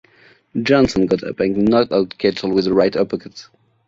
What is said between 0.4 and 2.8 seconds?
Johnson got up and knocked out Ketchel with a